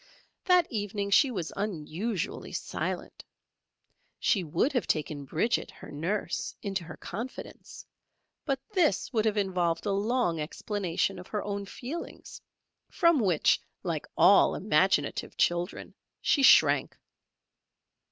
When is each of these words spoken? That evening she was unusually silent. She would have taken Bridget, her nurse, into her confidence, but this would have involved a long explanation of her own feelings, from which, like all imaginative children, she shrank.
That 0.45 0.65
evening 0.71 1.11
she 1.11 1.29
was 1.29 1.53
unusually 1.55 2.53
silent. 2.53 3.23
She 4.17 4.43
would 4.43 4.73
have 4.73 4.87
taken 4.87 5.25
Bridget, 5.25 5.69
her 5.69 5.91
nurse, 5.91 6.55
into 6.63 6.83
her 6.85 6.97
confidence, 6.97 7.85
but 8.43 8.59
this 8.71 9.13
would 9.13 9.25
have 9.25 9.37
involved 9.37 9.85
a 9.85 9.91
long 9.91 10.39
explanation 10.39 11.19
of 11.19 11.27
her 11.27 11.43
own 11.43 11.67
feelings, 11.67 12.41
from 12.89 13.19
which, 13.19 13.61
like 13.83 14.07
all 14.17 14.55
imaginative 14.55 15.37
children, 15.37 15.93
she 16.19 16.41
shrank. 16.41 16.97